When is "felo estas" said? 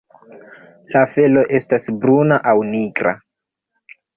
1.11-1.87